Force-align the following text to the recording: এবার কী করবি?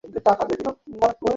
এবার 0.03 0.35
কী 0.49 0.55
করবি? 0.57 1.27